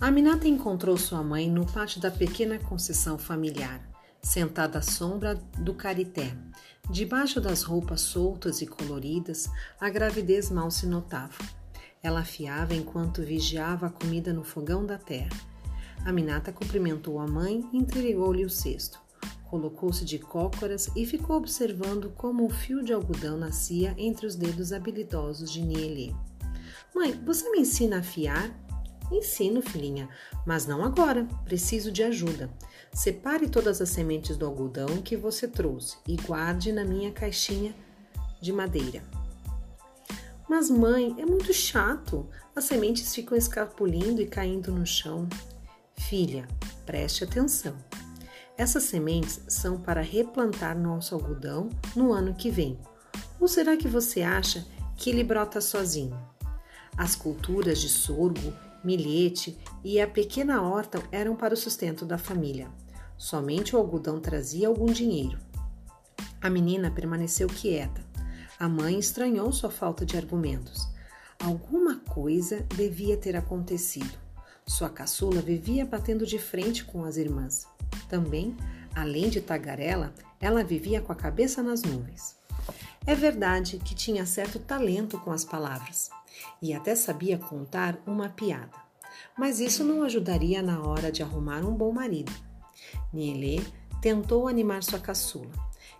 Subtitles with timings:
[0.00, 3.82] Aminata encontrou sua mãe no pátio da pequena concessão familiar,
[4.22, 6.32] sentada à sombra do carité.
[6.88, 9.50] Debaixo das roupas soltas e coloridas,
[9.80, 11.34] a gravidez mal se notava.
[12.00, 15.36] Ela afiava enquanto vigiava a comida no fogão da terra.
[16.04, 19.00] Aminata cumprimentou a mãe e entregou-lhe o cesto.
[19.50, 24.72] Colocou-se de cócoras e ficou observando como o fio de algodão nascia entre os dedos
[24.72, 26.14] habilidosos de Nielê.
[26.94, 28.67] Mãe, você me ensina a afiar?
[29.10, 30.08] Ensino, filhinha,
[30.46, 31.26] mas não agora.
[31.44, 32.50] Preciso de ajuda.
[32.92, 37.74] Separe todas as sementes do algodão que você trouxe e guarde na minha caixinha
[38.40, 39.02] de madeira.
[40.48, 42.28] Mas, mãe, é muito chato.
[42.56, 45.28] As sementes ficam escapulindo e caindo no chão.
[45.96, 46.48] Filha,
[46.86, 47.76] preste atenção.
[48.56, 52.78] Essas sementes são para replantar nosso algodão no ano que vem.
[53.38, 54.66] Ou será que você acha
[54.96, 56.18] que ele brota sozinho?
[56.96, 58.52] As culturas de sorgo,
[58.88, 62.70] milhete e a pequena horta eram para o sustento da família.
[63.18, 65.38] Somente o algodão trazia algum dinheiro.
[66.40, 68.02] A menina permaneceu quieta.
[68.58, 70.88] A mãe estranhou sua falta de argumentos.
[71.38, 74.18] Alguma coisa devia ter acontecido.
[74.66, 77.66] Sua caçula vivia batendo de frente com as irmãs.
[78.08, 78.56] Também,
[78.94, 82.37] além de tagarela, ela vivia com a cabeça nas nuvens.
[83.08, 86.10] É verdade que tinha certo talento com as palavras
[86.60, 88.76] e até sabia contar uma piada,
[89.34, 92.30] mas isso não ajudaria na hora de arrumar um bom marido.
[93.10, 93.62] Nielê
[94.02, 95.50] tentou animar sua caçula.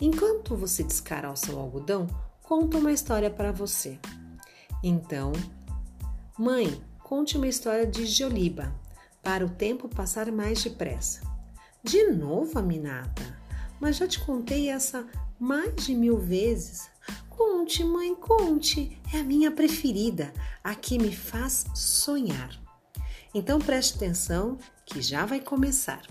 [0.00, 2.06] Enquanto você descara o algodão,
[2.40, 3.98] conto uma história para você.
[4.80, 5.32] Então,
[6.38, 8.72] mãe, conte uma história de Joliba,
[9.20, 11.20] para o tempo passar mais depressa.
[11.82, 13.42] De novo, Aminata?
[13.80, 15.04] Mas já te contei essa
[15.42, 16.88] mais de mil vezes.
[17.28, 18.96] Conte, mãe, conte.
[19.12, 22.56] É a minha preferida, a que me faz sonhar.
[23.34, 24.56] Então preste atenção
[24.86, 26.02] que já vai começar.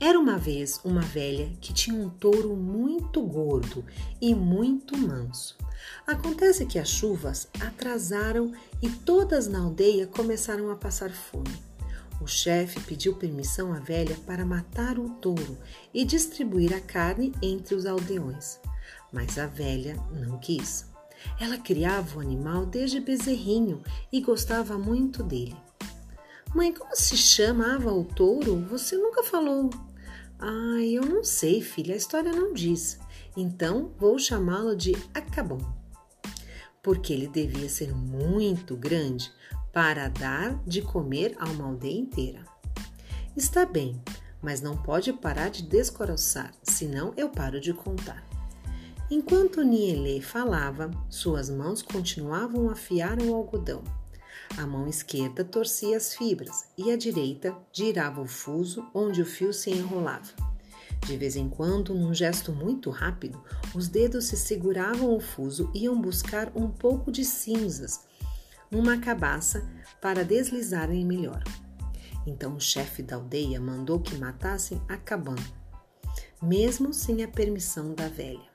[0.00, 3.84] Era uma vez uma velha que tinha um touro muito gordo
[4.20, 5.56] e muito manso.
[6.04, 11.71] Acontece que as chuvas atrasaram e todas na aldeia começaram a passar fome.
[12.22, 15.58] O chefe pediu permissão à velha para matar o touro
[15.92, 18.60] e distribuir a carne entre os aldeões.
[19.12, 20.86] Mas a velha não quis.
[21.40, 23.82] Ela criava o animal desde bezerrinho
[24.12, 25.56] e gostava muito dele.
[26.54, 28.64] Mãe, como se chamava o touro?
[28.66, 29.70] Você nunca falou.
[30.38, 33.00] Ai, eu não sei, filha, a história não diz.
[33.36, 35.58] Então vou chamá-lo de Acabom.
[36.80, 39.32] Porque ele devia ser muito grande
[39.72, 42.44] para dar de comer a uma aldeia inteira.
[43.36, 44.00] Está bem,
[44.42, 48.22] mas não pode parar de descoroçar, senão eu paro de contar.
[49.10, 53.82] Enquanto Nielê falava, suas mãos continuavam a afiar o algodão.
[54.56, 59.52] A mão esquerda torcia as fibras e a direita girava o fuso onde o fio
[59.52, 60.32] se enrolava.
[61.06, 63.42] De vez em quando, num gesto muito rápido,
[63.74, 68.00] os dedos se seguravam o fuso e iam buscar um pouco de cinzas
[68.72, 69.62] numa cabaça
[70.00, 71.44] para deslizarem melhor.
[72.26, 75.44] Então o chefe da aldeia mandou que matassem a cabana,
[76.40, 78.50] mesmo sem a permissão da velha.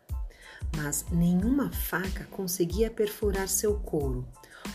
[0.75, 4.27] Mas nenhuma faca conseguia perfurar seu couro.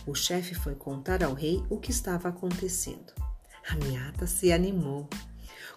[0.07, 3.13] O chefe foi contar ao rei o que estava acontecendo.
[3.69, 5.09] A miata se animou.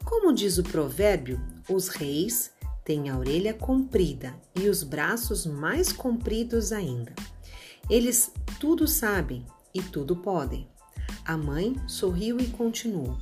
[0.03, 2.51] Como diz o provérbio, os reis
[2.83, 7.13] têm a orelha comprida e os braços mais compridos ainda.
[7.89, 10.67] Eles tudo sabem e tudo podem.
[11.25, 13.17] A mãe sorriu e continuou.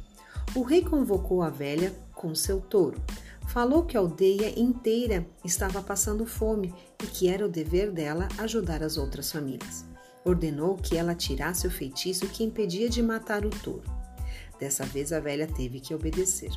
[0.56, 3.02] O rei convocou a velha com seu touro.
[3.48, 8.84] Falou que a aldeia inteira estava passando fome e que era o dever dela ajudar
[8.84, 9.84] as outras famílias.
[10.24, 13.84] Ordenou que ela tirasse o feitiço que impedia de matar o touro.
[14.60, 16.52] Dessa vez a velha teve que obedecer,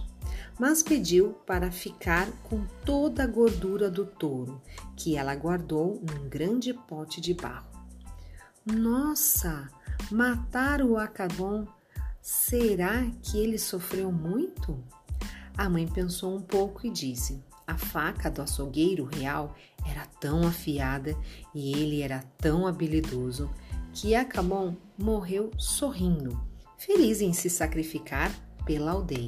[0.58, 4.60] mas pediu para ficar com toda a gordura do touro,
[4.94, 7.66] que ela guardou num grande pote de barro.
[8.64, 9.68] Nossa,
[10.10, 11.66] Matar o Acabon,
[12.22, 14.78] será que ele sofreu muito?
[15.58, 21.16] A mãe pensou um pouco e disse: A faca do açougueiro real era tão afiada
[21.52, 23.50] e ele era tão habilidoso
[23.92, 26.40] que Acabon morreu sorrindo,
[26.78, 28.30] feliz em se sacrificar
[28.64, 29.26] pela aldeia.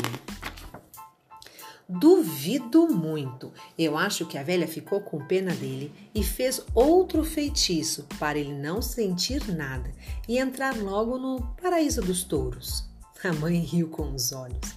[1.91, 3.51] Duvido muito.
[3.79, 8.53] Eu acho que a velha ficou com pena dele e fez outro feitiço para ele
[8.53, 9.91] não sentir nada
[10.29, 12.85] e entrar logo no paraíso dos touros.
[13.25, 14.77] A mãe riu com os olhos.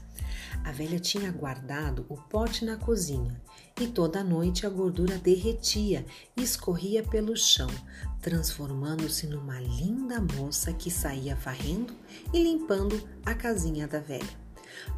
[0.63, 3.41] A velha tinha guardado o pote na cozinha
[3.81, 6.05] e toda noite a gordura derretia
[6.37, 7.69] e escorria pelo chão,
[8.21, 11.93] transformando-se numa linda moça que saía varrendo
[12.33, 14.40] e limpando a casinha da velha.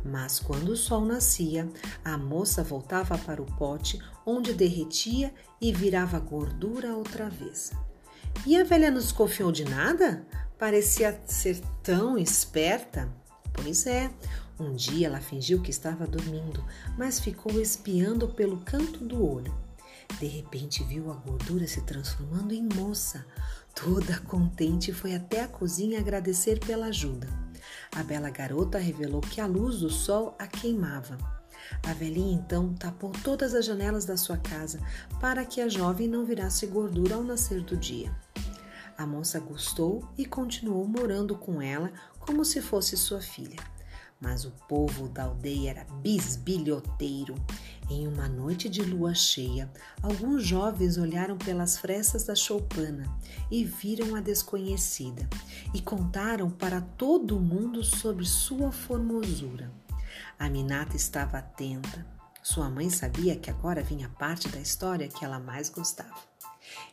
[0.03, 1.69] Mas quando o sol nascia,
[2.03, 7.71] a moça voltava para o pote, onde derretia e virava gordura outra vez.
[8.45, 10.25] E a velha não desconfiou de nada?
[10.57, 13.09] Parecia ser tão esperta.
[13.53, 14.09] Pois é,
[14.59, 16.63] um dia ela fingiu que estava dormindo,
[16.97, 19.53] mas ficou espiando pelo canto do olho.
[20.19, 23.25] De repente viu a gordura se transformando em moça.
[23.73, 27.27] Toda contente foi até a cozinha agradecer pela ajuda.
[27.95, 31.17] A bela garota revelou que a luz do sol a queimava.
[31.87, 34.79] A velhinha então tapou todas as janelas da sua casa
[35.19, 38.13] para que a jovem não virasse gordura ao nascer do dia.
[38.97, 43.59] A moça gostou e continuou morando com ela como se fosse sua filha.
[44.19, 47.35] Mas o povo da aldeia era bisbilhoteiro.
[47.89, 49.69] Em uma noite de lua cheia,
[50.01, 53.05] alguns jovens olharam pelas frestas da choupana
[53.51, 55.27] e viram a desconhecida
[55.73, 59.71] e contaram para todo mundo sobre sua formosura.
[60.39, 62.05] A Minata estava atenta.
[62.41, 66.15] Sua mãe sabia que agora vinha parte da história que ela mais gostava.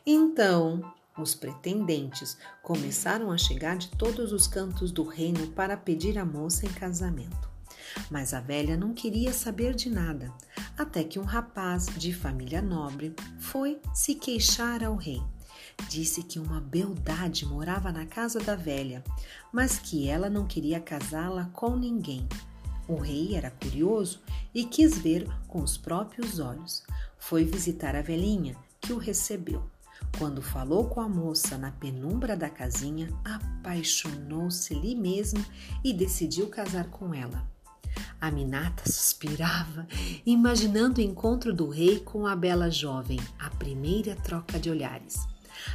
[0.05, 6.25] Então, os pretendentes começaram a chegar de todos os cantos do reino para pedir a
[6.25, 7.50] moça em casamento.
[8.09, 10.31] Mas a velha não queria saber de nada,
[10.77, 15.21] até que um rapaz de família nobre foi se queixar ao rei.
[15.89, 19.03] Disse que uma beldade morava na casa da velha,
[19.51, 22.27] mas que ela não queria casá-la com ninguém.
[22.87, 24.21] O rei era curioso
[24.53, 26.83] e quis ver com os próprios olhos.
[27.17, 29.63] Foi visitar a velhinha, que o recebeu.
[30.17, 35.43] Quando falou com a moça na penumbra da casinha, apaixonou-se-lhe mesmo
[35.83, 37.47] e decidiu casar com ela.
[38.21, 39.87] A Minata suspirava,
[40.23, 45.15] imaginando o encontro do rei com a bela jovem, a primeira troca de olhares.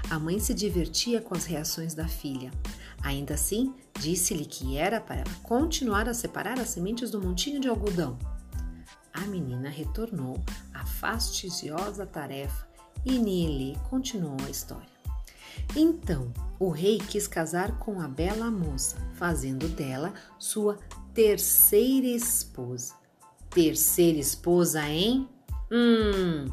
[0.09, 2.53] A mãe se divertia com as reações da filha.
[3.03, 7.69] Ainda assim, disse-lhe que era para ela continuar a separar as sementes do montinho de
[7.69, 8.17] algodão.
[9.13, 10.41] A menina retornou
[10.73, 12.69] à fastidiosa tarefa
[13.05, 14.97] e Niele continuou a história.
[15.75, 20.79] Então, o rei quis casar com a bela moça, fazendo dela sua
[21.17, 22.93] terceira esposa.
[23.49, 25.27] Terceira esposa, hein?
[25.73, 26.45] Hum.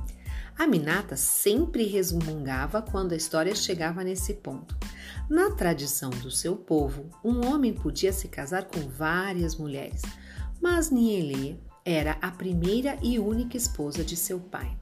[0.58, 4.78] A Minata sempre resmungava quando a história chegava nesse ponto.
[5.30, 10.02] Na tradição do seu povo, um homem podia se casar com várias mulheres,
[10.62, 14.78] mas Niele era a primeira e única esposa de seu pai.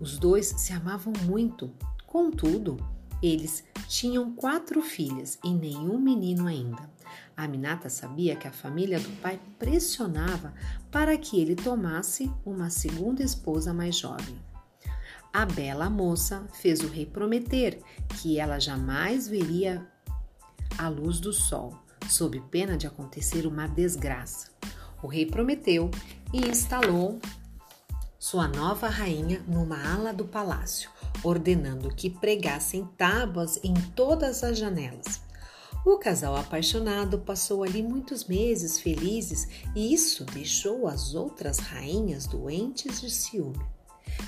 [0.00, 1.72] Os dois se amavam muito.
[2.08, 2.76] Contudo,
[3.22, 6.90] eles tinham quatro filhas e nenhum menino ainda.
[7.36, 10.52] A Minata sabia que a família do pai pressionava
[10.90, 14.38] para que ele tomasse uma segunda esposa mais jovem.
[15.32, 17.80] A bela moça fez o rei prometer
[18.20, 19.86] que ela jamais veria
[20.76, 24.50] a luz do sol, sob pena de acontecer uma desgraça.
[25.02, 25.90] O rei prometeu
[26.32, 27.18] e instalou
[28.18, 30.90] sua nova rainha numa ala do palácio,
[31.24, 35.22] ordenando que pregassem tábuas em todas as janelas.
[35.84, 43.00] O casal apaixonado passou ali muitos meses felizes e isso deixou as outras rainhas doentes
[43.00, 43.60] de ciúme.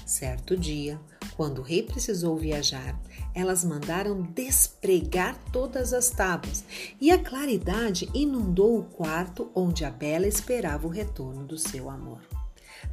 [0.04, 1.00] Certo dia,
[1.36, 2.98] quando o rei precisou viajar,
[3.34, 6.64] elas mandaram despregar todas as tábuas
[7.00, 12.33] e a claridade inundou o quarto onde a Bela esperava o retorno do seu amor.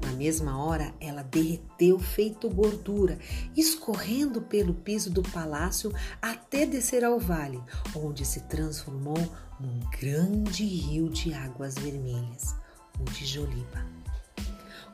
[0.01, 3.19] Na mesma hora, ela derreteu feito gordura,
[3.55, 7.61] escorrendo pelo piso do palácio até descer ao vale,
[7.95, 9.17] onde se transformou
[9.59, 12.55] num grande rio de águas vermelhas,
[12.99, 13.85] o de Joliba.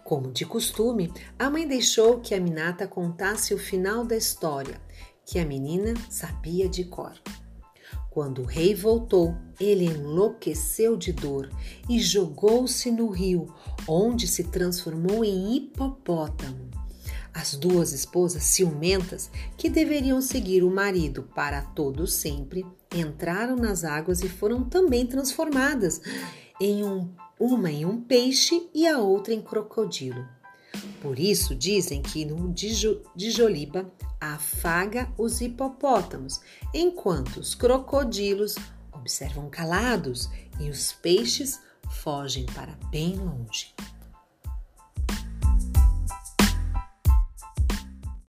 [0.03, 4.79] Como de costume, a mãe deixou que a Minata contasse o final da história,
[5.25, 7.13] que a menina sabia de cor.
[8.17, 11.51] Quando o rei voltou, ele enlouqueceu de dor
[11.87, 13.53] e jogou-se no rio,
[13.87, 16.67] onde se transformou em hipopótamo.
[17.31, 24.23] As duas esposas ciumentas, que deveriam seguir o marido para todo sempre, entraram nas águas
[24.23, 26.01] e foram também transformadas
[26.59, 30.25] em um, uma em um peixe e a outra em crocodilo.
[31.07, 32.53] Por isso dizem que no
[33.15, 36.41] Dijoliba afaga os hipopótamos,
[36.73, 38.55] enquanto os crocodilos
[38.91, 43.73] observam calados e os peixes fogem para bem longe.